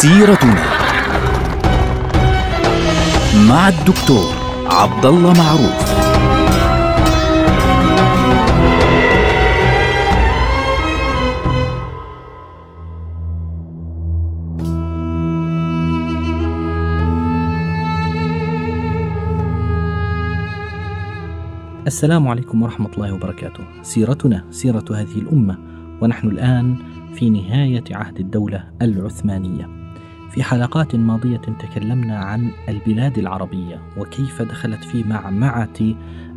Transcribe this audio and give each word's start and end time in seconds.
سيرتنا 0.00 0.64
مع 3.48 3.68
الدكتور 3.68 4.34
عبد 4.66 5.06
الله 5.06 5.32
معروف 5.32 6.00
السلام 21.86 22.28
عليكم 22.28 22.62
ورحمة 22.62 22.90
الله 22.94 23.12
وبركاته. 23.12 23.64
سيرتنا 23.82 24.44
سيرة 24.50 24.84
هذه 24.90 25.16
الأمة، 25.16 25.58
ونحن 26.00 26.28
الآن 26.28 26.76
في 27.14 27.30
نهاية 27.30 27.84
عهد 27.90 28.18
الدولة 28.20 28.64
العثمانية. 28.82 29.79
في 30.30 30.42
حلقات 30.42 30.96
ماضية 30.96 31.36
تكلمنا 31.36 32.18
عن 32.18 32.50
البلاد 32.68 33.18
العربية 33.18 33.80
وكيف 33.96 34.42
دخلت 34.42 34.84
في 34.84 35.04
معمعة 35.04 35.94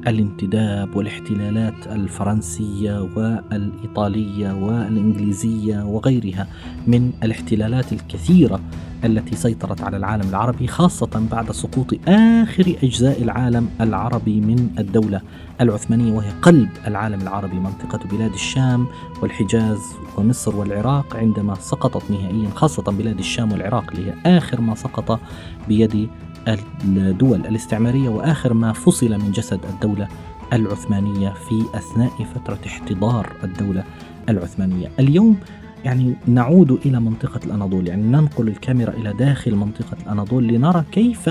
الانتداب 0.08 0.96
والاحتلالات 0.96 1.88
الفرنسية 1.88 3.02
والإيطالية 3.16 4.52
والإنجليزية 4.54 5.84
وغيرها 5.84 6.48
من 6.88 7.12
الاحتلالات 7.24 7.94
الكثيرة 7.94 8.60
التي 9.06 9.36
سيطرت 9.36 9.82
على 9.82 9.98
العالم 9.98 10.30
العربي 10.30 10.68
خاصة 10.68 11.28
بعد 11.32 11.52
سقوط 11.52 11.94
آخر 12.08 12.76
أجزاء 12.84 13.22
العالم 13.24 13.70
العربي 13.82 14.42
من 14.42 14.70
الدولة 14.80 15.22
العثمانية 15.62 16.12
وهي 16.12 16.30
قلب 16.42 16.70
العالم 16.88 17.22
العربي 17.22 17.56
منطقة 17.60 18.00
بلاد 18.12 18.34
الشام 18.34 18.88
والحجاز 19.22 19.80
ومصر 20.18 20.56
والعراق 20.56 21.16
عندما 21.16 21.56
سقطت 21.56 22.12
نهائيا 22.12 22.50
خاصة 22.50 22.84
بلاد 22.84 23.20
الشام 23.20 23.52
والعراق 23.52 23.92
اللي 23.92 24.12
هي 24.12 24.38
آخر 24.38 24.62
ما 24.62 24.76
سقط 24.76 25.20
بيد 25.68 26.10
الدول 26.48 27.40
الاستعمارية 27.40 28.10
وآخر 28.10 28.54
ما 28.54 28.74
فصل 28.74 29.10
من 29.10 29.32
جسد 29.32 29.60
الدولة 29.74 30.08
العثمانية 30.54 31.30
في 31.30 31.78
أثناء 31.78 32.12
فترة 32.36 32.60
احتضار 32.68 33.34
الدولة 33.44 33.84
العثمانية. 34.30 34.92
اليوم 35.00 35.38
يعني 35.86 36.16
نعود 36.28 36.72
إلى 36.72 37.00
منطقة 37.00 37.40
الأناضول 37.46 37.88
يعني 37.88 38.04
ننقل 38.04 38.48
الكاميرا 38.48 38.92
إلى 38.92 39.14
داخل 39.14 39.56
منطقة 39.56 39.98
الأناضول 40.04 40.48
لنرى 40.48 40.84
كيف 40.92 41.30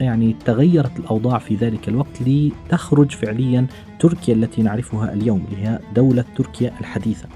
يعني 0.00 0.36
تغيرت 0.44 0.98
الأوضاع 0.98 1.38
في 1.38 1.54
ذلك 1.54 1.88
الوقت 1.88 2.22
لتخرج 2.26 3.10
فعليا 3.10 3.66
تركيا 3.98 4.34
التي 4.34 4.62
نعرفها 4.62 5.12
اليوم 5.12 5.44
اللي 5.48 5.68
هي 5.68 5.78
دولة 5.94 6.24
تركيا 6.36 6.72
الحديثة. 6.80 7.28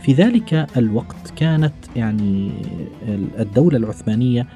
في 0.00 0.12
ذلك 0.12 0.66
الوقت 0.76 1.32
كانت 1.36 1.72
يعني 1.96 2.50
الدولة 3.38 3.76
العثمانية 3.76 4.46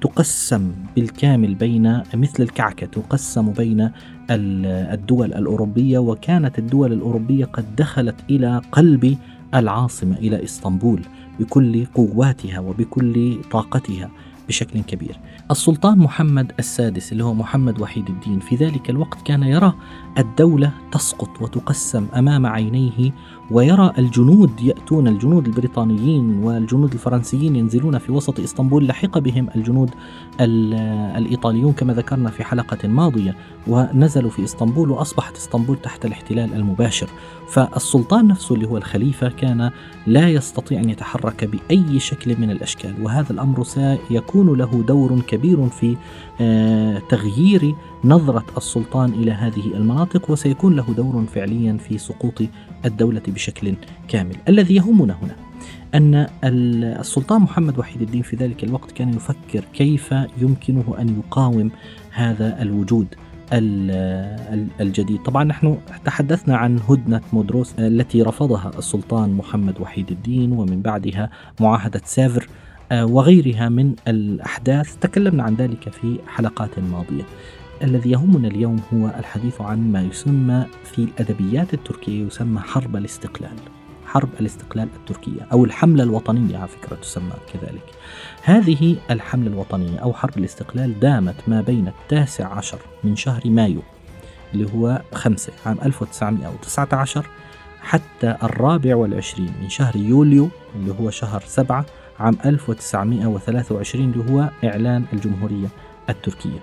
تقسم 0.00 0.72
بالكامل 0.96 1.54
بين 1.54 2.02
مثل 2.14 2.42
الكعكة 2.42 2.86
تقسم 2.86 3.52
بين 3.52 3.90
الدول 4.30 5.32
الأوروبية 5.32 5.98
وكانت 5.98 6.58
الدول 6.58 6.92
الأوروبية 6.92 7.44
قد 7.44 7.76
دخلت 7.76 8.16
إلى 8.30 8.60
قلب 8.72 9.16
العاصمة 9.54 10.16
إلى 10.16 10.44
إسطنبول 10.44 11.00
بكل 11.40 11.86
قواتها 11.86 12.58
وبكل 12.58 13.42
طاقتها 13.50 14.10
بشكل 14.48 14.80
كبير. 14.80 15.16
السلطان 15.52 15.98
محمد 15.98 16.52
السادس 16.58 17.12
اللي 17.12 17.24
هو 17.24 17.34
محمد 17.34 17.80
وحيد 17.80 18.08
الدين. 18.08 18.40
في 18.40 18.56
ذلك 18.56 18.90
الوقت 18.90 19.22
كان 19.22 19.42
يرى 19.42 19.74
الدولة 20.18 20.72
تسقط 20.92 21.42
وتقسم 21.42 22.06
أمام 22.16 22.46
عينيه 22.46 23.12
ويرى 23.50 23.92
الجنود 23.98 24.60
يأتون 24.60 25.08
الجنود 25.08 25.46
البريطانيين 25.46 26.38
والجنود 26.38 26.92
الفرنسيين 26.92 27.56
ينزلون 27.56 27.98
في 27.98 28.12
وسط 28.12 28.40
إسطنبول 28.40 28.86
لحق 28.86 29.18
بهم 29.18 29.48
الجنود 29.56 29.90
الإيطاليون 30.40 31.72
كما 31.72 31.94
ذكرنا 31.94 32.30
في 32.30 32.44
حلقة 32.44 32.88
ماضية. 32.88 33.36
ونزلوا 33.66 34.30
في 34.30 34.44
إسطنبول 34.44 34.90
وأصبحت 34.90 35.36
إسطنبول 35.36 35.76
تحت 35.76 36.04
الاحتلال 36.04 36.54
المباشر. 36.54 37.08
فالسلطان 37.48 38.26
نفسه 38.26 38.54
اللي 38.54 38.68
هو 38.68 38.76
الخليفة 38.76 39.28
كان 39.28 39.70
لا 40.06 40.28
يستطيع 40.28 40.80
أن 40.80 40.90
يتحرك 40.90 41.44
بأي 41.44 42.00
شكل 42.00 42.40
من 42.40 42.50
الأشكال. 42.50 42.94
وهذا 43.02 43.32
الأمر 43.32 43.64
سيكون 43.64 44.58
له 44.58 44.82
دور 44.88 45.20
كبير. 45.20 45.41
في 45.50 45.96
آه، 46.40 46.98
تغيير 47.08 47.74
نظرة 48.04 48.44
السلطان 48.56 49.12
إلى 49.12 49.30
هذه 49.30 49.66
المناطق 49.74 50.30
وسيكون 50.30 50.76
له 50.76 50.94
دور 50.96 51.24
فعليا 51.34 51.76
في 51.76 51.98
سقوط 51.98 52.42
الدولة 52.84 53.22
بشكل 53.28 53.74
كامل. 54.08 54.36
الذي 54.48 54.74
يهمنا 54.74 55.16
هنا 55.22 55.36
أن 55.94 56.26
السلطان 57.00 57.42
محمد 57.42 57.78
وحيد 57.78 58.02
الدين 58.02 58.22
في 58.22 58.36
ذلك 58.36 58.64
الوقت 58.64 58.92
كان 58.92 59.14
يفكر 59.14 59.64
كيف 59.74 60.14
يمكنه 60.38 60.94
أن 60.98 61.18
يقاوم 61.18 61.70
هذا 62.10 62.62
الوجود 62.62 63.06
الجديد. 64.80 65.22
طبعا 65.22 65.44
نحن 65.44 65.78
تحدثنا 66.04 66.56
عن 66.56 66.78
هدنة 66.88 67.20
مودروس 67.32 67.74
التي 67.78 68.22
رفضها 68.22 68.70
السلطان 68.78 69.34
محمد 69.34 69.80
وحيد 69.80 70.10
الدين 70.10 70.52
ومن 70.52 70.82
بعدها 70.82 71.30
معاهدة 71.60 72.00
سافر 72.04 72.42
آه، 72.42 72.61
وغيرها 72.92 73.68
من 73.68 73.94
الأحداث. 74.08 74.96
تكلمنا 75.00 75.42
عن 75.42 75.54
ذلك 75.54 75.88
في 75.88 76.18
حلقات 76.26 76.78
ماضية. 76.78 77.24
الذي 77.82 78.10
يهمنا 78.10 78.48
اليوم 78.48 78.82
هو 78.94 79.06
الحديث 79.18 79.60
عن 79.60 79.92
ما 79.92 80.02
يسمى 80.02 80.66
في 80.84 80.98
الأدبيات 80.98 81.74
التركية 81.74 82.26
يسمى 82.26 82.60
حرب 82.60 82.96
الاستقلال. 82.96 83.56
حرب 84.06 84.28
الاستقلال 84.40 84.88
التركية 84.96 85.42
أو 85.52 85.64
الحملة 85.64 86.02
الوطنية 86.02 86.58
على 86.58 86.68
فكرة 86.68 86.96
تسمى 86.96 87.32
كذلك. 87.52 87.84
هذه 88.42 88.96
الحملة 89.10 89.48
الوطنية 89.48 89.98
أو 89.98 90.12
حرب 90.12 90.38
الاستقلال 90.38 91.00
دامت 91.00 91.36
ما 91.48 91.60
بين 91.60 91.88
التاسع 91.88 92.46
عشر 92.54 92.78
من 93.04 93.16
شهر 93.16 93.42
مايو 93.44 93.82
اللي 94.54 94.74
هو 94.74 95.02
خمسة 95.14 95.52
عام 95.66 95.78
1919 95.84 97.26
حتى 97.80 98.36
الرابع 98.42 98.96
والعشرين 98.96 99.52
من 99.62 99.68
شهر 99.68 99.96
يوليو 99.96 100.48
اللي 100.76 100.94
هو 101.00 101.10
شهر 101.10 101.42
سبعة 101.46 101.86
عام 102.22 102.36
1923 102.44 104.12
اللي 104.12 104.32
هو 104.32 104.50
إعلان 104.64 105.04
الجمهورية 105.12 105.68
التركية. 106.08 106.58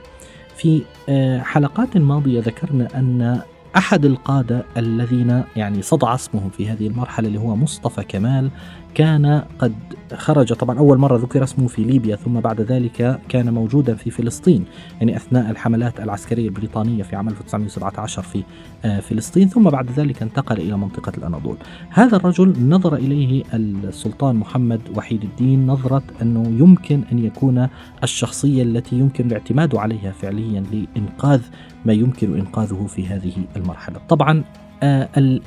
في 0.56 0.82
آه، 1.10 1.40
حلقات 1.40 1.98
ماضية 1.98 2.40
ذكرنا 2.40 2.88
أن 2.96 3.42
أحد 3.78 4.06
القادة 4.06 4.66
الذين 4.78 5.44
يعني 5.56 5.82
صدع 5.82 6.16
اسمهم 6.16 6.50
في 6.50 6.70
هذه 6.70 6.88
المرحلة 6.88 7.28
اللي 7.28 7.40
هو 7.40 7.56
مصطفى 7.56 8.04
كمال 8.04 8.50
كان 8.94 9.44
قد 9.60 9.74
خرج. 10.14 10.54
طبعا 10.54 10.80
أول 10.80 10.98
مرة 10.98 11.18
ذكر 11.18 11.44
اسمه 11.44 11.68
في 11.68 11.84
ليبيا 11.84 12.16
ثم 12.16 12.40
بعد 12.40 12.62
ذلك 12.62 13.20
كان 13.30 13.54
موجودا 13.54 13.96
في 13.96 14.12
فلسطين 14.12 14.66
يعني 15.00 15.16
أثناء 15.16 15.52
الحملات 15.52 16.00
العسكرية 16.00 16.48
البريطانية 16.48 17.04
في 17.04 17.16
عام 17.16 17.28
1917 17.30 18.22
في 18.22 18.44
آه، 18.86 19.00
فلسطين 19.00 19.48
ثم 19.48 19.70
بعد 19.70 19.92
ذلك 19.92 20.22
انتقل 20.22 20.58
إلى 20.58 20.78
منطقة 20.78 21.12
الأناضول. 21.18 21.58
هذا 21.90 22.18
الرجل 22.18 22.70
نظر 22.70 22.96
إليه 22.96 23.44
السلطان 23.54 24.36
محمد 24.36 24.82
وحيد 24.96 25.24
الدين 25.24 25.68
نظرة 25.68 26.04
أنه 26.22 26.60
يمكن 26.60 27.02
أن 27.12 27.20
يكون 27.20 27.68
الشخصية 28.04 28.64
التي 28.64 28.96
يمكن 28.96 29.28
الاعتماد 29.28 29.76
عليها 29.76 30.12
فعليا 30.12 30.64
لإنقاذ 30.72 31.42
ما 31.86 31.94
يمكن 31.94 32.40
إنقاذه 32.40 32.86
في 32.88 33.08
هذه 33.08 33.34
المرحلة. 33.56 34.00
طبعا 34.10 34.44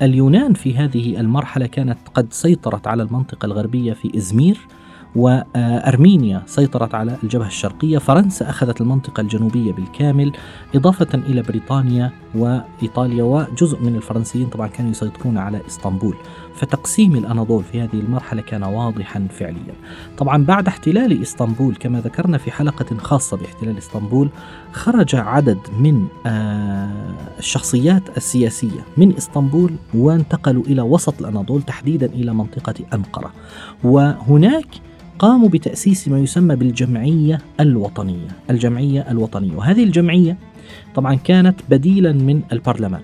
اليونان 0.01 0.53
في 0.53 0.77
هذه 0.77 1.19
المرحلة 1.19 1.65
كانت 1.65 1.97
قد 2.13 2.33
سيطرت 2.33 2.87
على 2.87 3.03
المنطقة 3.03 3.45
الغربية 3.45 3.93
في 3.93 4.17
إزمير 4.17 4.57
وأرمينيا 5.15 6.43
سيطرت 6.45 6.95
على 6.95 7.17
الجبهة 7.23 7.47
الشرقية 7.47 7.97
فرنسا 7.97 8.49
أخذت 8.49 8.81
المنطقة 8.81 9.21
الجنوبية 9.21 9.71
بالكامل 9.71 10.31
إضافة 10.75 11.07
إلى 11.13 11.41
بريطانيا 11.41 12.11
وإيطاليا 12.35 13.23
وجزء 13.23 13.81
من 13.81 13.95
الفرنسيين 13.95 14.47
طبعا 14.47 14.67
كانوا 14.67 14.91
يسيطرون 14.91 15.37
على 15.37 15.61
إسطنبول. 15.67 16.15
فتقسيم 16.55 17.15
الأناضول 17.15 17.63
في 17.63 17.81
هذه 17.81 17.93
المرحلة 17.93 18.41
كان 18.41 18.63
واضحا 18.63 19.27
فعليا. 19.29 19.73
طبعا 20.17 20.45
بعد 20.45 20.67
احتلال 20.67 21.21
إسطنبول 21.21 21.75
كما 21.75 21.99
ذكرنا 21.99 22.37
في 22.37 22.51
حلقة 22.51 22.97
خاصة 22.97 23.37
باحتلال 23.37 23.77
إسطنبول 23.77 24.29
خرج 24.71 25.15
عدد 25.15 25.57
من 25.79 26.07
آه، 26.25 27.15
الشخصيات 27.39 28.17
السياسية 28.17 28.85
من 28.97 29.17
إسطنبول 29.17 29.73
وانتقلوا 29.93 30.63
إلى 30.63 30.81
وسط 30.81 31.19
الأناضول 31.19 31.61
تحديدا 31.61 32.05
إلى 32.05 32.33
منطقة 32.33 32.73
أنقرة. 32.93 33.33
وهناك 33.83 34.67
قاموا 35.19 35.49
بتأسيس 35.49 36.07
ما 36.07 36.19
يسمى 36.19 36.55
بالجمعية 36.55 37.41
الوطنية 37.59 38.27
الجمعية 38.49 39.11
الوطنية. 39.11 39.55
وهذه 39.55 39.83
الجمعية 39.83 40.37
طبعا 40.95 41.15
كانت 41.15 41.59
بديلا 41.69 42.11
من 42.11 42.41
البرلمان. 42.51 43.01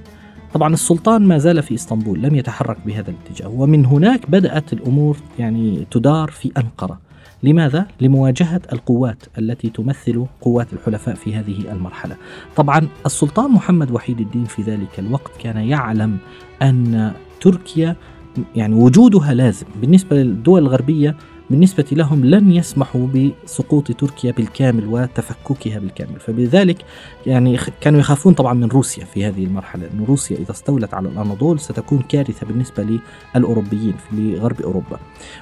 طبعا 0.54 0.74
السلطان 0.74 1.22
ما 1.22 1.38
زال 1.38 1.64
في 1.64 1.76
إسطنبول 1.76 2.22
لم 2.22 2.36
يتحرك 2.36 2.78
بهذا 2.86 3.12
الاتجاه 3.12 3.48
ومن 3.48 3.86
هناك 3.86 4.30
بدأت 4.30 4.74
الأمور 4.74 5.18
يعني 5.40 5.88
تدار 5.92 6.32
في 6.32 6.52
أنقرة 6.58 7.00
لماذا؟ 7.44 7.88
لمواجهة 8.02 8.62
القوات 8.74 9.24
التي 9.38 9.70
تمثل 9.70 10.26
قوات 10.42 10.74
الحلفاء 10.74 11.16
في 11.16 11.36
هذه 11.36 11.72
المرحلة. 11.72 12.16
طبعا 12.56 12.88
السلطان 13.06 13.52
محمد 13.52 13.92
وحيد 13.92 14.20
الدين 14.20 14.46
في 14.46 14.62
ذلك 14.62 15.00
الوقت 15.00 15.32
كان 15.40 15.58
يعلم 15.58 16.18
أن 16.62 17.12
تركيا 17.42 17.96
يعني 18.56 18.76
وجودها 18.76 19.34
لازم 19.34 19.66
بالنسبة 19.82 20.16
للدول 20.16 20.62
الغربية 20.62 21.16
بالنسبة 21.50 21.86
لهم 21.92 22.26
لن 22.26 22.52
يسمحوا 22.52 23.08
بسقوط 23.08 23.92
تركيا 23.92 24.32
بالكامل 24.32 24.86
وتفككها 24.88 25.80
بالكامل. 25.80 26.20
فبذلك 26.20 26.86
يعني 27.26 27.60
كانوا 27.82 28.00
يخافون 28.00 28.34
طبعا 28.34 28.54
من 28.54 28.68
روسيا 28.68 29.06
في 29.06 29.26
هذه 29.26 29.44
المرحلة 29.44 29.90
أن 29.94 30.06
روسيا 30.06 30.38
إذا 30.38 30.52
استولت 30.52 30.94
على 30.94 31.10
الأناضول 31.10 31.60
ستكون 31.60 32.00
كارثة 32.00 32.48
بالنسبة 32.48 33.00
للأوروبيين 33.36 33.94
في 34.10 34.38
غرب 34.38 34.62
أوروبا. 34.62 35.00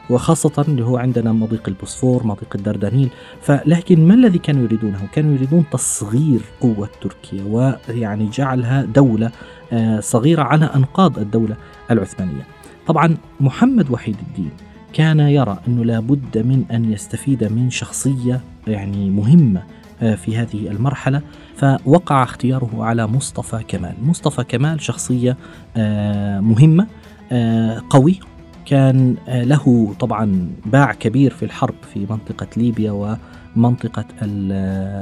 وخاصة 0.10 0.66
اللي 0.68 0.86
هو 0.86 0.98
عندنا 0.98 1.34
مضيق 1.34 1.64
البوسفور 1.68 2.28
مضيق 2.28 2.56
الدردنيل. 2.56 3.10
فلكن 3.42 4.08
ما 4.08 4.14
الذي 4.14 4.40
كانوا 4.40 4.64
يريدونه؟ 4.64 5.08
كانوا 5.12 5.34
يريدون 5.36 5.66
تصغير 5.72 6.42
قوة 6.62 6.90
تركيا 7.02 7.44
ويعني 7.44 8.30
جعلها 8.30 8.84
دولة 8.84 9.32
آه، 9.74 10.00
صغيرة 10.00 10.44
على 10.44 10.66
أنقاض 10.66 11.20
الدولة 11.20 11.56
العثمانية. 11.92 12.48
طبعا 12.88 13.18
محمد 13.40 13.92
وحيد 13.92 14.16
الدين 14.28 14.52
كان 14.98 15.20
يرى 15.20 15.58
أنه 15.68 15.86
لابد 15.86 16.38
من 16.38 16.64
أن 16.72 16.92
يستفيد 16.92 17.44
من 17.44 17.70
شخصية 17.70 18.42
يعني 18.68 19.10
مهمة 19.10 19.64
آه، 20.02 20.16
في 20.16 20.38
هذه 20.38 20.68
المرحلة. 20.68 21.22
فوقع 21.56 22.24
اختياره 22.24 22.70
على 22.80 23.08
مصطفى 23.08 23.64
كمال. 23.68 23.94
مصطفى 24.02 24.44
كمال 24.44 24.82
شخصية 24.82 25.38
آه، 25.78 26.40
مهمة 26.40 26.88
آه، 27.32 27.84
قوي. 27.90 28.20
كان 28.66 29.16
له 29.28 29.96
طبعا 30.00 30.50
باع 30.66 30.94
كبير 30.94 31.34
في 31.34 31.46
الحرب 31.46 31.76
في 31.94 32.00
منطقة 32.10 32.48
ليبيا 32.58 33.18
ومنطقة 33.56 34.06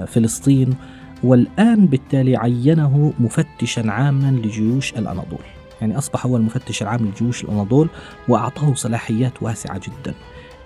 فلسطين 0.05 0.75
والآن 1.23 1.85
بالتالي 1.85 2.37
عينه 2.37 3.13
مفتشا 3.19 3.91
عاما 3.91 4.31
لجيوش 4.31 4.93
الأناضول. 4.93 5.54
يعني 5.85 5.97
أصبح 5.97 6.25
هو 6.25 6.37
المفتش 6.37 6.81
العام 6.81 7.05
لجيوش 7.05 7.43
الأناضول 7.43 7.89
وأعطاه 8.27 8.73
صلاحيات 8.73 9.43
واسعة 9.43 9.77
جدا. 9.77 10.13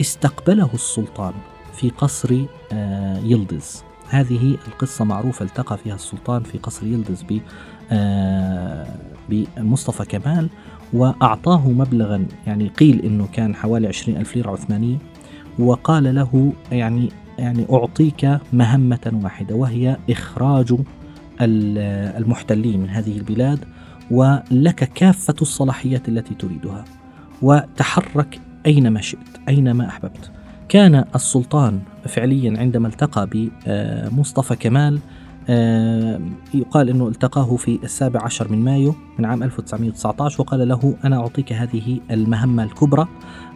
استقبله 0.01 0.69
السلطان 0.73 1.33
في 1.73 1.89
قصر 1.89 2.45
آه، 2.71 3.17
يلدز. 3.17 3.83
هذه 4.09 4.57
القصة 4.67 5.05
معروفة 5.05 5.45
التقى 5.45 5.77
فيها 5.77 5.95
السلطان 5.95 6.43
في 6.43 6.57
قصر 6.57 6.85
يلدز 6.85 7.25
آه، 7.91 8.87
بمصطفى 9.29 10.05
كمال 10.05 10.49
وأعطاه 10.93 11.69
مبلغا 11.69 12.25
يعني 12.47 12.67
قيل 12.67 13.05
أنه 13.05 13.27
كان 13.33 13.55
حوالي 13.55 13.87
عشرين 13.87 14.17
ألف 14.17 14.35
ليرة 14.35 14.51
عثمانية 14.51 14.97
وقال 15.59 16.15
له 16.15 16.53
يعني 16.71 17.09
يعني 17.37 17.65
أعطيك 17.71 18.39
مهمة 18.53 19.19
واحدة 19.23 19.55
وهي 19.55 19.97
إخراج 20.09 20.73
المحتلين 21.41 22.79
من 22.79 22.89
هذه 22.89 23.17
البلاد 23.17 23.59
ولك 24.11 24.91
كافة 24.95 25.35
الصلاحيات 25.41 26.09
التي 26.09 26.35
تريدها. 26.35 26.85
وتحرك 27.41 28.39
أينما 28.65 29.01
شئت 29.01 29.39
أينما 29.49 29.87
أحببت. 29.87 30.31
كان 30.69 31.05
السلطان 31.15 31.79
فعليا 32.07 32.59
عندما 32.59 32.87
التقى 32.87 33.29
بمصطفى 33.31 34.55
كمال 34.55 34.99
آه، 35.51 36.21
يقال 36.53 36.89
أنه 36.89 37.07
التقاه 37.07 37.55
في 37.55 37.79
السابع 37.83 38.23
عشر 38.23 38.51
من 38.51 38.63
مايو 38.63 38.95
من 39.19 39.25
عام 39.25 39.43
1919 39.43 40.41
وقال 40.41 40.67
له 40.67 40.95
أنا 41.03 41.17
أعطيك 41.21 41.53
هذه 41.53 41.99
المهمة 42.11 42.63
الكبرى 42.63 43.07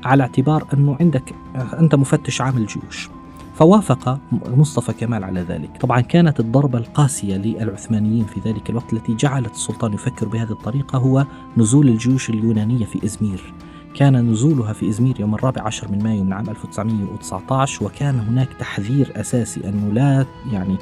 على 0.04 0.24
اعتبار 0.24 0.68
أنه 0.74 0.98
عندك 1.00 1.34
أنت 1.80 1.96
مفتش 1.96 2.42
عام 2.42 2.58
الجيوش. 2.58 3.10
فوافق 3.54 4.20
مصطفى 4.32 4.94
كمال 4.94 5.24
على 5.24 5.42
ذلك. 5.42 5.78
طبعا 5.80 6.02
كانت 6.02 6.40
الضربة 6.40 6.80
القاسية 6.80 7.38
للعثمانيين 7.38 8.26
في 8.26 8.40
ذلك 8.40 8.70
الوقت 8.70 8.94
التي 8.94 9.14
جعلت 9.14 9.52
السلطان 9.52 9.94
يفكر 9.94 10.28
بهذه 10.28 10.52
الطريقة 10.52 10.98
هو 10.98 11.26
نزول 11.58 11.88
الجيوش 11.88 12.30
اليونانية 12.30 12.86
في 12.86 13.06
إزمير. 13.06 13.54
كان 13.96 14.32
نزولها 14.32 14.74
في 14.74 14.90
إزمير 14.90 15.20
يوم 15.20 15.36
الرابع 15.36 15.62
عشر 15.62 15.92
من 15.92 16.04
مايو 16.04 16.24
من 16.24 16.34
عام 16.34 16.50
1919 16.50 17.86
وكان 17.86 18.20
هناك 18.20 18.50
تحذير 18.60 19.12
أساسي 19.16 19.70
أنه 19.70 19.94
لا 19.94 20.26
يعني 20.52 20.78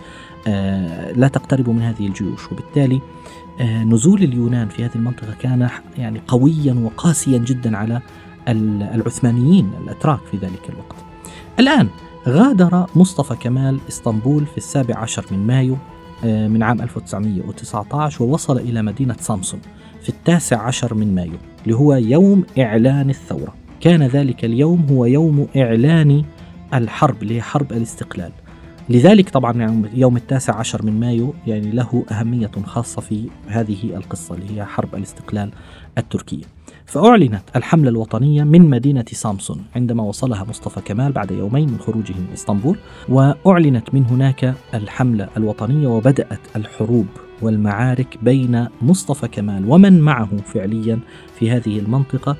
آه 0.47 1.11
لا 1.11 1.27
تقتربوا 1.27 1.73
من 1.73 1.81
هذه 1.81 2.07
الجيوش. 2.07 2.51
وبالتالي 2.51 3.01
آه 3.59 3.83
نزول 3.83 4.23
اليونان 4.23 4.67
في 4.67 4.85
هذه 4.85 4.95
المنطقة 4.95 5.33
كان 5.39 5.69
يعني 5.97 6.21
قويا 6.27 6.73
وقاسيا 6.73 7.37
جدا 7.37 7.77
على 7.77 8.01
العثمانيين 8.47 9.71
الأتراك 9.83 10.19
في 10.31 10.37
ذلك 10.37 10.69
الوقت. 10.69 10.95
الآن 11.59 11.87
غادر 12.27 12.85
مصطفى 12.95 13.35
كمال 13.35 13.79
إسطنبول 13.89 14.45
في 14.45 14.57
السابع 14.57 14.97
عشر 14.97 15.25
من 15.31 15.47
مايو 15.47 15.77
آه، 16.25 16.47
من 16.47 16.63
عام 16.63 16.81
1919 16.81 18.23
ووصل 18.23 18.57
إلى 18.57 18.81
مدينة 18.81 19.15
سامسون 19.19 19.59
في 20.01 20.09
التاسع 20.09 20.61
عشر 20.61 20.93
من 20.93 21.15
مايو 21.15 21.33
اللي 21.63 21.75
هو 21.75 21.93
يوم 21.93 22.43
إعلان 22.59 23.09
الثورة. 23.09 23.53
كان 23.79 24.03
ذلك 24.03 24.45
اليوم 24.45 24.87
هو 24.91 25.05
يوم 25.05 25.47
إعلان 25.57 26.23
الحرب 26.73 27.23
اللي 27.23 27.35
هي 27.35 27.41
حرب 27.41 27.71
الاستقلال. 27.71 28.31
لذلك 28.89 29.29
طبعا 29.29 29.83
يوم 29.93 30.17
التاسع 30.17 30.55
عشر 30.55 30.85
من 30.85 30.99
مايو 30.99 31.33
يعني 31.47 31.71
له 31.71 32.05
أهمية 32.11 32.51
خاصة 32.65 33.01
في 33.01 33.29
هذه 33.47 33.95
القصة 33.95 34.35
اللي 34.35 34.57
هي 34.57 34.65
حرب 34.65 34.95
الاستقلال 34.95 35.51
التركية. 35.97 36.60
فأعلنت 36.91 37.41
الحملة 37.55 37.89
الوطنية 37.89 38.43
من 38.43 38.69
مدينة 38.69 39.05
سامسون 39.11 39.63
عندما 39.75 40.03
وصلها 40.03 40.43
مصطفى 40.43 40.81
كمال 40.81 41.11
بعد 41.11 41.31
يومين 41.31 41.69
من 41.69 41.79
خروجه 41.79 42.13
من 42.13 42.27
إسطنبول 42.33 42.77
وأعلنت 43.09 43.93
من 43.93 44.05
هناك 44.05 44.53
الحملة 44.73 45.29
الوطنية 45.37 45.87
وبدأت 45.87 46.39
الحروب 46.55 47.05
والمعارك 47.41 48.17
بين 48.21 48.67
مصطفى 48.81 49.27
كمال 49.27 49.71
ومن 49.71 50.01
معه 50.01 50.29
فعليا 50.45 50.99
في 51.39 51.51
هذه 51.51 51.79
المنطقة 51.79 52.37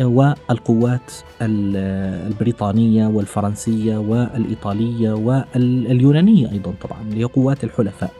والقوات 0.00 1.12
البريطانية 1.42 3.06
والفرنسية 3.06 3.96
والإيطالية 3.96 5.12
واليونانية 5.12 6.52
أيضا 6.52 6.74
طبعا 6.82 6.98
هي 7.12 7.24
قوات 7.24 7.64
الحلفاء. 7.64 8.10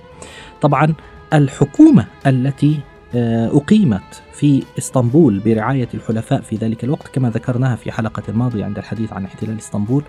طبعا 0.62 0.94
الحكومة 1.32 2.06
التي 2.26 2.80
أقيمت 3.16 4.22
في 4.32 4.62
إسطنبول 4.78 5.38
برعاية 5.38 5.88
الحلفاء 5.94 6.40
في 6.40 6.56
ذلك 6.56 6.84
الوقت 6.84 7.08
كما 7.08 7.31
ذكرناها 7.31 7.76
في 7.76 7.93
حلقة 7.93 8.22
الماضية 8.28 8.64
عند 8.64 8.78
الحديث 8.78 9.12
عن 9.12 9.25
احتلال 9.25 9.58
إسطنبول 9.58 10.02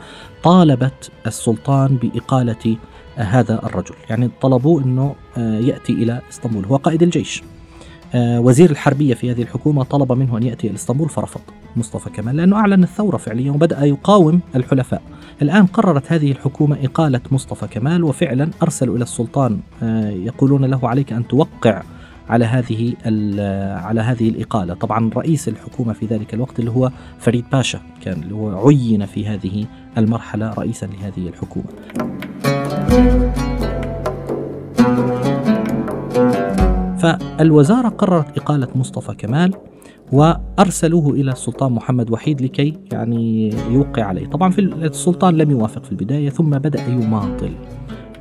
طالبت 0.43 1.11
السلطان 1.27 1.97
بإقالة 1.97 2.77
هذا 3.15 3.65
الرجل. 3.65 3.95
يعني 4.09 4.29
طلبوا 4.41 4.81
أنه 4.81 5.15
آه، 5.37 5.59
يأتي 5.59 5.93
إلى 5.93 6.21
إسطنبول. 6.29 6.65
هو 6.65 6.75
قائد 6.75 7.03
الجيش. 7.03 7.43
آه، 8.15 8.39
وزير 8.39 8.71
الحربية 8.71 9.13
في 9.13 9.31
هذه 9.31 9.41
الحكومة 9.41 9.83
طلب 9.83 10.11
منه 10.11 10.37
أن 10.37 10.43
يأتي 10.43 10.67
إلى 10.67 10.75
إسطنبول 10.75 11.09
فرفض 11.09 11.41
مصطفى 11.75 12.09
كمال 12.09 12.35
لأنه 12.35 12.55
أعلن 12.55 12.83
الثورة 12.83 13.17
فعليا 13.17 13.51
وبدأ 13.51 13.85
يقاوم 13.85 14.39
الحلفاء. 14.55 15.01
الآن 15.41 15.65
قررت 15.65 16.11
هذه 16.11 16.31
الحكومة 16.31 16.77
إقالة 16.83 17.21
مصطفى 17.31 17.67
كمال 17.67 18.03
وفعلا 18.03 18.49
أرسلوا 18.63 18.95
إلى 18.95 19.03
السلطان 19.03 19.59
يقولون 20.25 20.65
له 20.65 20.89
عليك 20.89 21.13
أن 21.13 21.27
توقع 21.27 21.83
على 22.29 22.45
هذه 22.45 22.93
على 23.85 24.01
هذه 24.01 24.29
الإقالة. 24.29 24.73
طبعا 24.73 25.09
رئيس 25.17 25.47
الحكومة 25.47 25.93
في 25.93 26.05
ذلك 26.05 26.33
الوقت 26.33 26.59
اللي 26.59 26.71
هو 26.71 26.91
فريد 27.19 27.45
باشا 27.51 27.79
كان 28.01 28.23
اللي 28.23 28.35
هو 28.35 28.67
عين 28.67 29.05
في 29.05 29.27
هذه 29.27 29.65
المرحلة 29.97 30.53
رئيسا 30.53 30.85
لهذه 30.85 31.27
الحكومة. 31.27 31.65
فالوزارة 36.97 37.89
قررت 37.89 38.37
إقالة 38.37 38.67
مصطفى 38.75 39.15
كمال 39.15 39.53
وأرسلوه 40.11 41.09
إلى 41.09 41.31
السلطان 41.31 41.71
محمد 41.71 42.11
وحيد 42.11 42.41
لكي 42.41 42.73
يعني 42.91 43.49
يوقع 43.69 44.03
عليه. 44.03 44.27
طبعا 44.27 44.51
في 44.51 44.61
السلطان 44.61 45.37
لم 45.37 45.51
يوافق 45.51 45.83
في 45.83 45.91
البداية 45.91 46.29
ثم 46.29 46.49
بدأ 46.49 46.87
يماطل. 46.87 47.51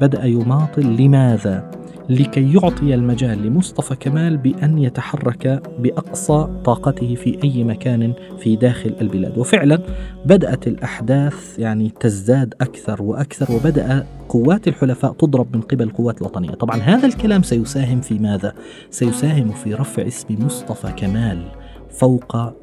بدأ 0.01 0.25
يماطل. 0.25 0.97
لماذا؟ 0.97 1.71
لكي 2.09 2.53
يعطي 2.55 2.95
المجال 2.95 3.47
لمصطفى 3.47 3.97
كمال 3.97 4.37
بأن 4.37 4.79
يتحرك 4.79 5.63
بأقصى 5.79 6.49
طاقته 6.65 7.15
في 7.15 7.39
أي 7.45 7.65
مكان 7.65 8.13
في 8.39 8.57
داخل 8.57 8.95
البلاد. 9.01 9.39
وفعلا 9.39 9.79
بدأت 10.27 10.67
الأحداث 10.67 11.59
يعني 11.59 11.93
تزداد 12.01 12.55
أكثر 12.61 13.03
وأكثر 13.03 13.55
وبدأ 13.55 14.07
قوات 14.29 14.69
الحلفاء 14.69 15.13
تضرب 15.13 15.57
من 15.57 15.63
قبل 15.63 15.83
القوات 15.83 16.21
الوطنية. 16.21 16.51
طبعا 16.51 16.77
هذا 16.77 17.07
الكلام 17.07 17.43
سيساهم 17.43 18.01
في 18.01 18.19
ماذا؟ 18.19 18.55
سيساهم 18.91 19.51
في 19.53 19.75
رفع 19.75 20.07
اسم 20.07 20.45
مصطفى 20.45 20.93
كمال. 20.97 21.64
فوق 21.95 22.37
آه، 22.37 22.55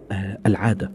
العادة. 0.46 0.92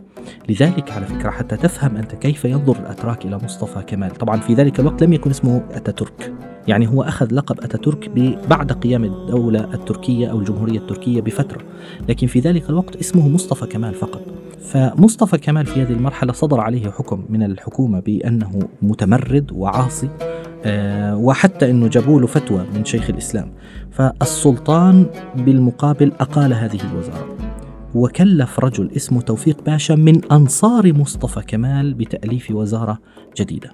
لذلك 0.48 0.92
على 0.92 1.06
فكرة 1.06 1.30
حتى 1.30 1.56
تفهم 1.56 1.96
أنت 1.96 2.14
كيف 2.14 2.44
ينظر 2.44 2.76
الأتراك 2.76 3.24
إلى 3.24 3.38
مصطفى 3.44 3.82
كمال. 3.82 4.10
طبعا 4.10 4.40
في 4.40 4.54
ذلك 4.54 4.80
الوقت 4.80 5.02
لم 5.02 5.12
يكن 5.12 5.30
اسمه 5.30 5.62
أتاتورك. 5.70 6.32
يعني 6.68 6.88
هو 6.88 7.02
أخذ 7.02 7.34
لقب 7.34 7.60
أتاتورك 7.60 8.10
بعد 8.50 8.72
قيام 8.72 9.04
الدولة 9.04 9.74
التركية 9.74 10.30
أو 10.30 10.38
الجمهورية 10.38 10.78
التركية 10.78 11.20
بفترة. 11.20 11.60
لكن 12.08 12.26
في 12.26 12.40
ذلك 12.40 12.70
الوقت 12.70 12.96
اسمه 12.96 13.28
مصطفى 13.28 13.66
كمال 13.66 13.94
فقط. 13.94 14.22
فمصطفى 14.60 15.38
كمال 15.38 15.66
في 15.66 15.82
هذه 15.82 15.92
المرحلة 15.92 16.32
صدر 16.32 16.60
عليه 16.60 16.90
حكم 16.90 17.24
من 17.28 17.42
الحكومة 17.42 18.00
بأنه 18.00 18.60
متمرد 18.82 19.52
وعاصي 19.52 20.08
آه، 20.64 21.16
وحتى 21.16 21.70
إنه 21.70 21.88
جابوا 21.88 22.20
له 22.20 22.26
فتوى 22.26 22.64
من 22.74 22.84
شيخ 22.84 23.10
الإسلام. 23.10 23.52
فالسلطان 23.90 25.06
بالمقابل 25.36 26.12
أقال 26.20 26.52
هذه 26.52 26.80
الوزارة. 26.92 27.35
وكلف 27.94 28.60
رجل 28.60 28.90
اسمه 28.96 29.20
توفيق 29.20 29.64
باشا 29.64 29.92
من 29.92 30.32
أنصار 30.32 30.92
مصطفى 30.92 31.40
كمال 31.40 31.94
بتأليف 31.94 32.50
وزارة 32.50 32.98
جديدة 33.36 33.72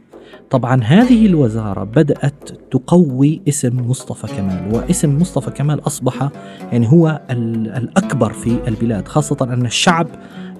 طبعا 0.51 0.83
هذه 0.85 1.27
الوزارة 1.27 1.85
بدأت 1.85 2.51
تقوي 2.71 3.43
اسم 3.49 3.91
مصطفى 3.91 4.27
كمال 4.27 4.75
واسم 4.75 5.19
مصطفى 5.19 5.51
كمال 5.51 5.87
أصبح 5.87 6.29
يعني 6.73 6.93
هو 6.93 7.21
الأكبر 7.31 8.33
في 8.33 8.69
البلاد 8.69 9.09
خاصة 9.09 9.37
أن 9.43 9.67
الشعب 9.67 10.07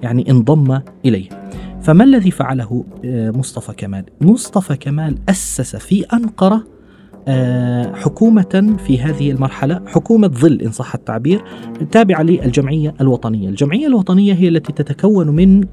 يعني 0.03 0.31
انضم 0.31 0.79
إليه 1.05 1.29
فما 1.81 2.03
الذي 2.03 2.31
فعله 2.31 2.85
آه، 3.05 3.31
مصطفى 3.31 3.73
كمال؟ 3.73 4.05
مصطفى 4.21 4.75
كمال 4.75 5.17
أسس 5.29 5.75
في 5.75 6.03
أنقرة 6.13 6.72
حكومة 7.95 8.75
في 8.85 8.99
هذه 9.01 9.31
المرحلة 9.31 9.81
حكومة 9.87 10.27
ظل 10.27 10.61
إن 10.61 10.71
صح 10.71 10.95
التعبير 10.95 11.43
تابعة 11.91 12.21
للجمعية 12.21 12.93
الوطنية. 13.01 13.49
الجمعية 13.49 13.87
الوطنية 13.87 14.33
هي 14.33 14.47
التي 14.47 14.73
تتكون 14.73 15.27
من 15.29 15.63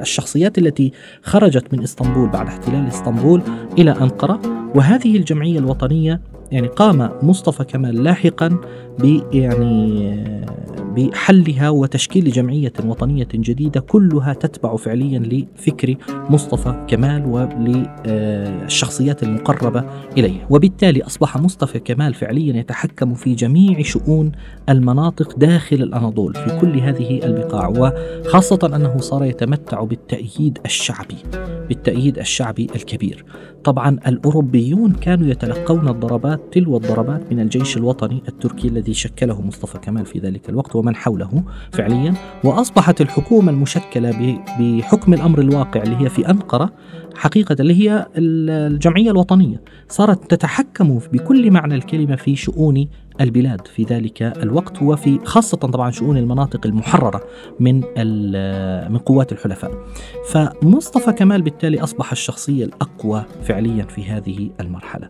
الشخصيات 0.00 0.58
التي 0.58 0.92
خرجت 1.22 1.74
من 1.74 1.82
إسطنبول 1.82 2.28
بعد 2.28 2.46
احتلال 2.46 2.88
إسطنبول 2.88 3.42
إلى 3.78 3.90
أنقرة 3.90 4.40
وهذه 4.74 5.16
الجمعية 5.16 5.58
الوطنية 5.58 6.20
يعني 6.52 6.68
قام 6.68 7.10
مصطفى 7.22 7.64
كمال 7.64 8.04
لاحقا 8.04 8.60
يعني 9.32 10.24
بحلها 10.96 11.70
وتشكيل 11.70 12.30
جمعية 12.30 12.72
وطنية 12.84 13.28
جديدة 13.34 13.80
كلها 13.80 14.32
تتبع 14.32 14.76
فعليا 14.76 15.18
لفكر 15.18 15.96
مصطفى 16.10 16.86
كمال 16.88 17.26
وللشخصيات 17.26 19.22
المقربة 19.22 19.84
إليه. 20.18 20.46
وبالتالي 20.50 21.02
أصبح 21.02 21.36
مصطفى 21.36 21.78
كمال 21.78 22.14
فعليا 22.14 22.56
يتحكم 22.56 23.14
في 23.14 23.34
جميع 23.34 23.82
شؤون 23.82 24.32
المناطق 24.68 25.38
داخل 25.38 25.76
الأناضول 25.76 26.34
في 26.34 26.58
كل 26.60 26.78
هذه 26.78 27.24
البقاع 27.24 27.68
وخاصة 27.68 28.70
أنه 28.76 28.98
صار 28.98 29.24
يتمتع 29.24 29.84
بالتأييد 29.84 30.58
الشعبي 30.64 31.16
بالتأييد 31.68 32.18
الشعبي 32.18 32.66
الكبير. 32.76 33.24
طبعا 33.64 33.98
الأوروبيون 34.06 34.92
كانوا 34.92 35.28
يتلقون 35.28 35.88
الضربات 35.88 36.39
تلو 36.52 36.76
الضربات 36.76 37.32
من 37.32 37.40
الجيش 37.40 37.76
الوطني 37.76 38.22
التركي 38.28 38.68
الذي 38.68 38.94
شكله 38.94 39.40
مصطفى 39.40 39.78
كمال 39.78 40.06
في 40.06 40.18
ذلك 40.18 40.48
الوقت 40.48 40.76
ومن 40.76 40.96
حوله 40.96 41.42
فعليا 41.72 42.14
وأصبحت 42.44 43.00
الحكومة 43.00 43.52
المشكلة 43.52 44.38
بحكم 44.60 45.14
الأمر 45.14 45.40
الواقع 45.40 45.82
اللي 45.82 45.96
هي 45.96 46.08
في 46.08 46.30
أنقرة 46.30 46.72
حقيقة 47.14 47.56
اللي 47.60 47.74
هي 47.74 48.06
الجمعية 48.16 49.10
الوطنية 49.10 49.60
صارت 49.88 50.30
تتحكم 50.30 50.98
بكل 51.12 51.50
معنى 51.50 51.74
الكلمة 51.74 52.16
في 52.16 52.36
شؤون 52.36 52.88
البلاد 53.20 53.66
في 53.66 53.82
ذلك 53.82 54.22
الوقت 54.22 54.82
وفي 54.82 55.18
خاصة 55.24 55.56
طبعا 55.56 55.90
شؤون 55.90 56.16
المناطق 56.16 56.66
المحررة 56.66 57.20
من 57.60 57.74
من 58.92 58.98
قوات 58.98 59.32
الحلفاء. 59.32 59.70
فمصطفى 60.28 61.12
كمال 61.12 61.42
بالتالي 61.42 61.82
أصبح 61.82 62.12
الشخصية 62.12 62.64
الأقوى 62.64 63.24
فعليا 63.42 63.84
في 63.84 64.04
هذه 64.04 64.50
المرحلة. 64.60 65.08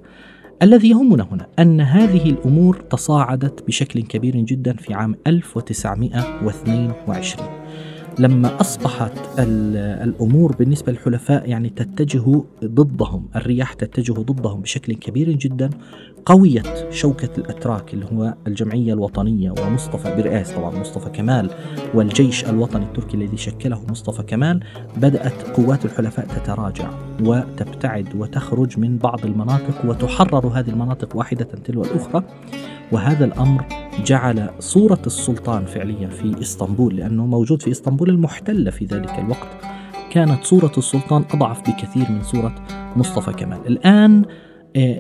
الذي 0.63 0.91
يهمنا 0.91 1.27
هنا 1.33 1.47
أن 1.59 1.81
هذه 1.81 2.31
الأمور 2.31 2.77
تصاعدت 2.91 3.67
بشكل 3.67 4.03
كبير 4.03 4.37
جدا 4.37 4.73
في 4.73 4.95
عام 4.95 5.15
1922 5.27 7.49
لما 8.19 8.61
أصبحت 8.61 9.13
الأمور 9.39 10.57
بالنسبة 10.57 10.93
للحلفاء 10.93 11.49
يعني 11.49 11.69
تتجه 11.69 12.43
ضدهم 12.65 13.27
الرياح 13.37 13.73
تتجه 13.73 14.13
ضدهم 14.13 14.61
بشكل 14.61 14.95
كبير 14.95 15.31
جدا. 15.31 15.71
قويت 16.27 16.93
شوكة 16.93 17.29
الأتراك 17.39 17.95
اللي 17.95 18.07
هو 18.13 18.35
الجمعية 18.47 18.93
الوطنية 18.93 19.51
ومصطفى 19.51 20.17
برئاسة 20.17 20.57
طبعا 20.57 20.79
مصطفى 20.79 21.11
كمال 21.11 21.51
والجيش 21.95 22.45
الوطني 22.45 22.85
التركي 22.85 23.17
الذي 23.17 23.37
شكله 23.37 23.81
مصطفى 23.91 24.23
كمال 24.23 24.61
بدأت 24.97 25.43
قوات 25.43 25.85
الحلفاء 25.85 26.27
تتراجع 26.27 26.91
وتبتعد 27.23 28.17
وتخرج 28.17 28.79
من 28.79 28.99
بعض 28.99 29.25
المناطق 29.25 29.85
وتحرر 29.85 30.47
هذه 30.47 30.71
المناطق 30.71 31.17
واحدة 31.17 31.49
تلو 31.65 31.83
الأخرى. 31.83 32.25
وهذا 32.93 33.25
الأمر 33.25 33.65
جعل 34.05 34.51
صورة 34.59 35.03
السلطان 35.07 35.65
فعليا 35.65 36.09
في 36.09 36.41
إسطنبول 36.41 36.97
لأنه 36.97 37.27
موجود 37.27 37.63
في 37.63 37.71
إسطنبول 37.71 38.11
المحتلة 38.11 38.71
في 38.71 38.85
ذلك 38.85 39.19
الوقت. 39.19 39.49
كانت 40.11 40.45
صورة 40.45 40.73
السلطان 40.79 41.25
أضعف 41.35 41.61
بكثير 41.61 42.11
من 42.11 42.23
صورة 42.23 42.55
مصطفى 42.97 43.33
كمال. 43.33 43.67
الآن 43.67 44.23
آه، 44.25 44.50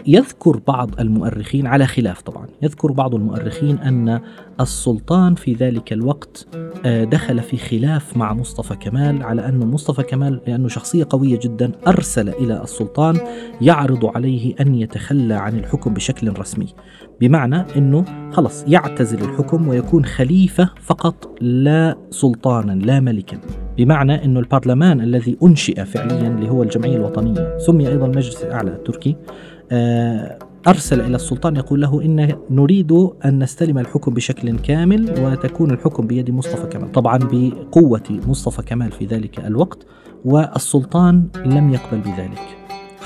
يذكر 0.07 0.61
بعض 0.67 1.01
المؤرخين 1.01 1.67
على 1.67 1.87
خلاف 1.87 2.23
طبعا. 2.23 2.47
يذكر 2.63 2.93
بعض 2.93 3.15
المؤرخين 3.15 3.79
أن 3.79 4.21
السلطان 4.61 5.35
في 5.35 5.55
ذلك 5.55 5.93
الوقت 5.93 6.47
آه، 6.85 7.05
دخل 7.05 7.41
في 7.41 7.57
خلاف 7.57 8.17
مع 8.17 8.35
مصطفى 8.35 8.77
كمال 8.77 9.23
على 9.23 9.49
أن 9.49 9.59
مصطفى 9.59 10.03
كمال 10.03 10.41
لأنه 10.47 10.69
شخصية 10.69 11.07
قوية 11.11 11.39
جدا 11.43 11.73
أرسل 11.87 12.29
إلى 12.29 12.63
السلطان 12.63 13.19
يعرض 13.61 14.07
عليه 14.07 14.55
أن 14.61 14.75
يتخلى 14.75 15.35
عن 15.35 15.59
الحكم 15.59 15.95
بشكل 15.95 16.39
رسمي. 16.39 16.67
بمعنى 17.21 17.65
أنه 17.77 18.05
خلص 18.33 18.65
يعتزل 18.69 19.19
الحكم 19.19 19.69
ويكون 19.69 20.05
خليفة 20.05 20.71
فقط 20.81 21.37
لا 21.41 21.97
سلطانا 22.11 22.73
لا 22.73 23.01
ملكا. 23.01 23.41
بمعنى 23.79 24.25
أن 24.25 24.37
البرلمان 24.37 25.01
الذي 25.01 25.37
أنشئ 25.43 25.85
فعليا 25.85 26.29
اللي 26.29 26.51
هو 26.51 26.63
الجمعية 26.63 26.97
الوطنية 26.97 27.59
سمي 27.59 27.89
أيضا 27.89 28.07
المجلس 28.07 28.45
الأعلى 28.45 28.71
التركي 28.71 29.11
آه، 29.11 29.60
أرسل 30.69 31.01
إلى 31.01 31.17
السلطان 31.17 31.57
يقول 31.57 31.81
له 31.81 32.03
إن 32.03 32.35
نريد 32.51 32.93
أن 33.25 33.43
نستلم 33.43 33.79
الحكم 33.79 34.15
بشكل 34.15 34.59
كامل 34.59 35.15
وتكون 35.21 35.71
الحكم 35.71 36.07
بيد 36.07 36.31
مصطفى 36.31 36.67
كمال. 36.67 36.93
طبعا 36.93 37.19
بقوة 37.33 38.21
مصطفى 38.27 38.63
كمال 38.63 38.93
في 38.93 39.07
ذلك 39.07 39.47
الوقت 39.47 39.87
والسلطان 40.25 41.29
لم 41.47 41.73
يقبل 41.75 42.01
بذلك. 42.01 42.60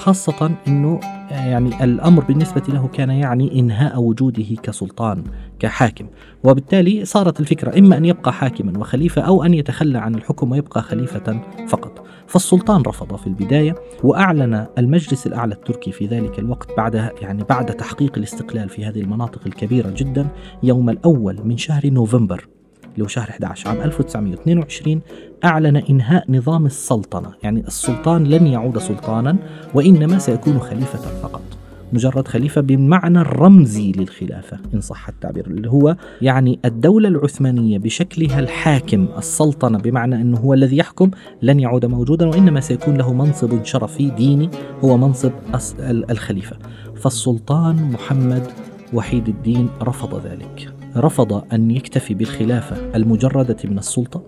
خاصة 0.04 0.50
أنه 0.68 1.00
يعني 1.30 1.84
الأمر 1.84 2.24
بالنسبة 2.24 2.62
له 2.68 2.88
كان 2.92 3.10
يعني 3.10 3.60
إنهاء 3.60 4.00
وجوده 4.02 4.56
كسلطان 4.62 5.24
كحاكم. 5.58 6.06
وبالتالي 6.44 7.04
صارت 7.04 7.40
الفكرة 7.40 7.78
إما 7.78 7.96
أن 7.96 8.04
يبقى 8.04 8.32
حاكما 8.32 8.78
وخليفة 8.78 9.22
أو 9.22 9.44
أن 9.44 9.54
يتخلى 9.54 9.98
عن 9.98 10.14
الحكم 10.14 10.52
ويبقى 10.52 10.82
خليفة 10.82 11.40
فقط. 11.68 12.06
فالسلطان 12.26 12.82
رفض 12.82 13.16
في 13.16 13.26
البداية 13.26 13.74
وأعلن 14.02 14.66
المجلس 14.78 15.26
الأعلى 15.26 15.54
التركي 15.54 15.92
في 15.92 16.06
ذلك 16.06 16.38
الوقت 16.38 16.68
بعد 16.76 16.94
يعني 17.22 17.44
بعد 17.44 17.66
تحقيق 17.66 18.12
الاستقلال 18.18 18.68
في 18.68 18.84
هذه 18.84 19.00
المناطق 19.00 19.40
الكبيرة 19.46 19.90
جدا 19.96 20.26
يوم 20.62 20.90
الأول 20.90 21.40
من 21.44 21.56
شهر 21.56 21.90
نوفمبر. 21.90 22.48
اللي 22.94 23.04
هو 23.04 23.08
شهر 23.08 23.28
11 23.30 23.68
عام 23.68 23.80
1922 23.80 25.00
أعلن 25.44 25.76
إنهاء 25.76 26.24
نظام 26.28 26.66
السلطنة. 26.66 27.32
يعني 27.42 27.60
السلطان 27.60 28.24
لن 28.24 28.46
يعود 28.46 28.78
سلطانا 28.78 29.36
وإنما 29.74 30.18
سيكون 30.18 30.58
خليفة 30.58 30.98
فقط. 30.98 31.42
مجرد 31.92 32.28
خليفة 32.28 32.60
بالمعنى 32.60 33.20
الرمزي 33.20 33.92
للخلافة 33.92 34.58
إن 34.74 34.80
صح 34.80 35.08
التعبير. 35.08 35.46
اللي 35.46 35.70
هو 35.70 35.96
يعني 36.22 36.58
الدولة 36.64 37.08
العثمانية 37.08 37.78
بشكلها 37.78 38.40
الحاكم 38.40 39.08
السلطنة 39.18 39.78
بمعنى 39.78 40.14
أنه 40.14 40.38
هو 40.38 40.54
الذي 40.54 40.76
يحكم 40.76 41.10
لن 41.42 41.60
يعود 41.60 41.86
موجودا 41.86 42.26
وإنما 42.28 42.60
سيكون 42.60 42.96
له 42.96 43.12
منصب 43.12 43.64
شرفي 43.64 44.10
ديني 44.10 44.50
هو 44.84 44.96
منصب 44.96 45.32
الخليفة. 46.10 46.56
فالسلطان 46.96 47.90
محمد 47.92 48.46
وحيد 48.92 49.28
الدين 49.28 49.68
رفض 49.82 50.26
ذلك. 50.26 50.73
رفض 50.96 51.44
أن 51.52 51.70
يكتفي 51.70 52.14
بالخلافة 52.14 52.76
المجردة 52.96 53.56
من 53.64 53.78
السلطة 53.78 54.22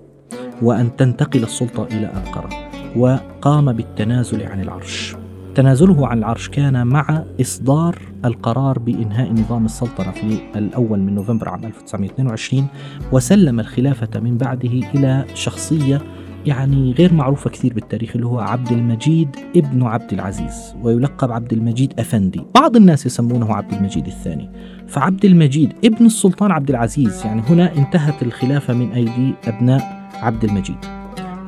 وأن 0.62 0.96
تنتقل 0.96 1.42
السلطة 1.42 1.85
إلى 1.85 2.06
أنقرة 2.06 2.49
وقام 2.96 3.73
بالتنازل 3.73 4.42
عن 4.42 4.61
العرش. 4.61 5.16
تنازله 5.54 6.06
عن 6.06 6.18
العرش 6.18 6.49
كان 6.49 6.87
مع 6.87 7.25
إصدار 7.40 7.99
القرار 8.25 8.78
بإنهاء 8.78 9.32
نظام 9.32 9.64
السلطنة 9.64 10.11
في 10.11 10.40
الأول 10.56 10.99
من 10.99 11.14
نوفمبر 11.14 11.49
عام 11.49 11.64
1922 11.64 12.66
وسلم 13.12 13.61
الخلافة 13.61 14.20
من 14.20 14.38
بعده 14.38 14.70
إلى 14.94 15.25
شخصية 15.35 16.00
يعني 16.46 16.92
غير 16.92 17.14
معروفة 17.14 17.50
كثير 17.50 17.74
بالتاريخ 17.74 18.10
اللي 18.14 18.26
هو 18.26 18.38
عبد 18.38 18.72
المجيد 18.72 19.36
ابن 19.56 19.82
عبد 19.82 20.12
العزيز 20.12 20.74
ويلقب 20.82 21.32
عبد 21.32 21.52
المجيد 21.52 22.00
أفندي. 22.00 22.42
بعض 22.54 22.76
الناس 22.76 23.06
يسمونه 23.06 23.54
عبد 23.54 23.72
المجيد 23.72 24.06
الثاني. 24.06 24.50
فعبد 24.88 25.24
المجيد 25.24 25.72
ابن 25.84 26.06
السلطان 26.06 26.50
عبد 26.50 26.70
العزيز 26.70 27.26
يعني 27.26 27.42
هنا 27.48 27.76
انتهت 27.76 28.22
الخلافة 28.22 28.74
من 28.74 28.92
أيدي 28.92 29.34
أبناء 29.44 30.10
عبد 30.14 30.44
المجيد. 30.44 30.76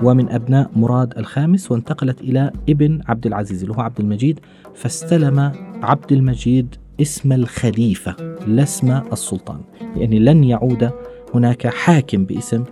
ومن 0.03 0.29
أبناء 0.29 0.71
مراد 0.77 1.19
الخامس 1.19 1.73
وانتقلت 1.73 2.21
إلى 2.21 2.53
ابن 2.69 3.01
عبد 3.09 3.27
العزيز 3.27 3.63
اللي 3.63 3.75
هو 3.75 3.81
عبد 3.81 4.01
المجيد. 4.01 4.41
فاستلم 4.75 5.53
عبد 5.83 6.13
المجيد 6.13 6.75
اسم 7.01 7.33
الخليفة 7.33 8.17
لا 8.47 8.63
اسم 8.63 9.01
السلطان. 9.13 9.61
يعني 9.97 10.19
لن 10.19 10.45
يعود 10.45 10.91
هناك 11.35 11.67
حاكم 11.67 12.25
باسم 12.25 12.65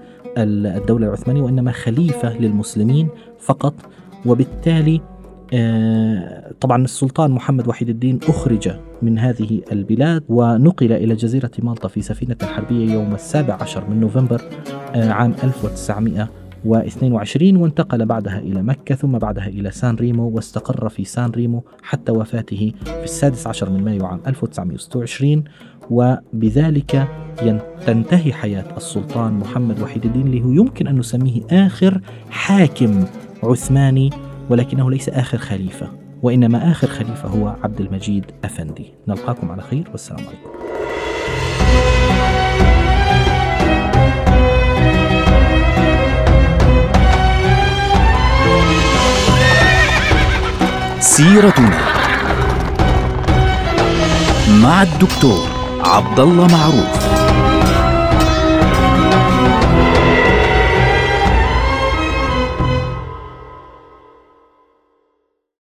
الدولة 0.43 1.07
العثمانية 1.07 1.43
وإنما 1.43 1.73
خليفة 1.73 2.39
للمسلمين 2.39 3.09
فقط. 3.41 3.75
وبالتالي 4.27 5.01
آه، 5.55 6.53
طبعا 6.61 6.85
السلطان 6.85 7.31
محمد 7.31 7.69
وحيد 7.69 7.89
الدين 7.89 8.21
أخرج 8.29 8.71
من 9.03 9.19
هذه 9.19 9.61
البلاد 9.73 10.23
ونقل 10.29 10.93
إلى 10.93 11.15
جزيرة 11.15 11.51
مالطا 11.59 11.89
في 11.89 12.03
سفينة 12.03 12.37
حربية 12.43 12.93
يوم 12.93 13.15
السابع 13.15 13.55
عشر 13.61 13.91
من 13.91 14.01
نوفمبر 14.01 14.43
آه، 14.95 15.11
عام 15.11 15.35
1922 15.45 17.57
وانتقل 17.57 18.07
بعدها 18.07 18.39
إلى 18.39 18.63
مكة 18.63 18.95
ثم 18.95 19.19
بعدها 19.19 19.47
إلى 19.47 19.71
سان 19.71 19.95
ريمو 19.95 20.29
واستقر 20.29 20.89
في 20.89 21.05
سان 21.05 21.31
ريمو 21.31 21.65
حتى 21.83 22.13
وفاته 22.13 22.73
في 22.85 23.05
السادس 23.05 23.47
عشر 23.47 23.71
من 23.71 23.85
مايو 23.85 24.07
عام 24.07 24.21
1926 24.27 25.45
وبذلك 25.91 27.09
تنتهي 27.87 28.33
حياة 28.33 28.65
السلطان 28.77 29.33
محمد 29.33 29.81
وحيد 29.81 30.05
الدين 30.05 30.27
اللي 30.27 30.43
هو 30.45 30.51
يمكن 30.51 30.87
أن 30.87 30.99
نسميه 30.99 31.41
آخر 31.51 32.01
حاكم 32.31 33.05
عثماني 33.43 34.11
ولكنه 34.51 34.91
ليس 34.91 35.09
آخر 35.09 35.39
خليفة 35.39 35.89
وإنما 36.23 36.71
آخر 36.71 36.89
خليفة 36.89 37.29
هو 37.29 37.57
عبد 37.65 37.81
المجيد 37.81 38.25
أفندي. 38.45 38.93
نلقاكم 39.09 39.51
على 39.51 39.63
خير 39.63 39.89
والسلام 39.93 40.21
عليكم. 40.21 40.57
سيرتنا 51.01 51.79
مع 54.63 54.83
الدكتور 54.83 55.56
عبد 55.87 56.21
الله 56.21 56.47
معروف. 56.47 57.16